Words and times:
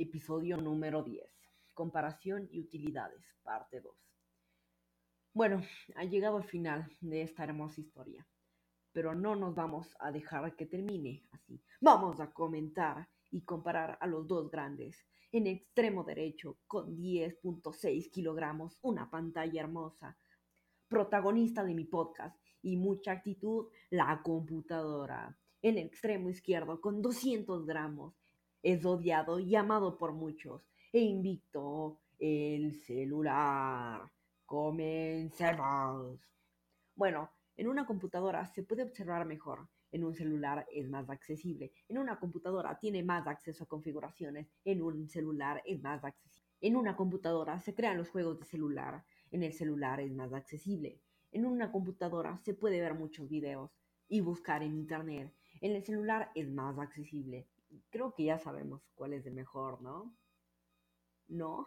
Episodio 0.00 0.56
número 0.56 1.02
10. 1.02 1.28
Comparación 1.74 2.48
y 2.52 2.60
utilidades, 2.60 3.34
parte 3.42 3.80
2. 3.80 3.92
Bueno, 5.34 5.60
ha 5.96 6.04
llegado 6.04 6.38
el 6.38 6.44
final 6.44 6.88
de 7.00 7.22
esta 7.22 7.42
hermosa 7.42 7.80
historia, 7.80 8.24
pero 8.92 9.16
no 9.16 9.34
nos 9.34 9.56
vamos 9.56 9.96
a 9.98 10.12
dejar 10.12 10.54
que 10.54 10.66
termine 10.66 11.24
así. 11.32 11.60
Vamos 11.80 12.20
a 12.20 12.30
comentar 12.30 13.08
y 13.32 13.42
comparar 13.42 13.98
a 14.00 14.06
los 14.06 14.28
dos 14.28 14.52
grandes. 14.52 15.04
En 15.32 15.48
extremo 15.48 16.04
derecho, 16.04 16.58
con 16.68 16.96
10.6 16.96 18.08
kilogramos, 18.12 18.78
una 18.82 19.10
pantalla 19.10 19.60
hermosa, 19.60 20.16
protagonista 20.86 21.64
de 21.64 21.74
mi 21.74 21.86
podcast 21.86 22.40
y 22.62 22.76
mucha 22.76 23.10
actitud, 23.10 23.66
la 23.90 24.22
computadora. 24.22 25.36
En 25.60 25.76
extremo 25.76 26.30
izquierdo, 26.30 26.80
con 26.80 27.02
200 27.02 27.66
gramos, 27.66 28.17
es 28.62 28.84
odiado 28.84 29.38
y 29.38 29.54
amado 29.54 29.96
por 29.96 30.12
muchos, 30.12 30.62
e 30.92 31.00
invicto 31.00 32.00
el 32.18 32.74
celular. 32.74 34.10
Comencemos. 34.44 36.18
Bueno, 36.94 37.30
en 37.56 37.68
una 37.68 37.86
computadora 37.86 38.46
se 38.46 38.62
puede 38.62 38.82
observar 38.82 39.26
mejor, 39.26 39.68
en 39.92 40.04
un 40.04 40.14
celular 40.14 40.66
es 40.72 40.88
más 40.88 41.08
accesible, 41.10 41.72
en 41.88 41.98
una 41.98 42.18
computadora 42.18 42.78
tiene 42.78 43.02
más 43.02 43.26
acceso 43.26 43.64
a 43.64 43.68
configuraciones, 43.68 44.48
en 44.64 44.82
un 44.82 45.08
celular 45.08 45.62
es 45.64 45.80
más 45.80 46.02
accesible. 46.04 46.48
En 46.60 46.76
una 46.76 46.96
computadora 46.96 47.60
se 47.60 47.74
crean 47.74 47.96
los 47.96 48.08
juegos 48.08 48.40
de 48.40 48.44
celular, 48.44 49.04
en 49.30 49.44
el 49.44 49.52
celular 49.52 50.00
es 50.00 50.12
más 50.12 50.32
accesible. 50.32 51.00
En 51.30 51.46
una 51.46 51.70
computadora 51.70 52.38
se 52.38 52.54
puede 52.54 52.80
ver 52.80 52.94
muchos 52.94 53.28
videos 53.28 53.70
y 54.08 54.20
buscar 54.20 54.62
en 54.62 54.74
internet. 54.74 55.32
En 55.60 55.76
el 55.76 55.84
celular 55.84 56.32
es 56.34 56.48
más 56.50 56.78
accesible 56.78 57.46
creo 57.90 58.14
que 58.14 58.24
ya 58.24 58.38
sabemos 58.38 58.82
cuál 58.94 59.12
es 59.12 59.26
el 59.26 59.34
mejor, 59.34 59.80
¿no? 59.82 60.14
¿No? 61.28 61.66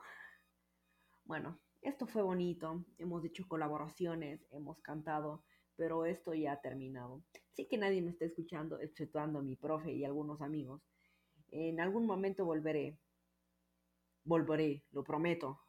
Bueno, 1.25 1.59
esto 1.81 2.07
fue 2.07 2.21
bonito, 2.21 2.83
hemos 2.97 3.23
hecho 3.25 3.47
colaboraciones, 3.47 4.45
hemos 4.51 4.79
cantado, 4.81 5.43
pero 5.75 6.05
esto 6.05 6.33
ya 6.33 6.53
ha 6.53 6.61
terminado. 6.61 7.23
Sí 7.53 7.67
que 7.67 7.77
nadie 7.77 8.01
me 8.01 8.11
está 8.11 8.25
escuchando, 8.25 8.79
exceptuando 8.79 9.39
a 9.39 9.43
mi 9.43 9.55
profe 9.55 9.91
y 9.91 10.05
algunos 10.05 10.41
amigos. 10.41 10.81
En 11.49 11.79
algún 11.79 12.05
momento 12.05 12.45
volveré. 12.45 12.97
Volveré, 14.23 14.83
lo 14.91 15.03
prometo. 15.03 15.59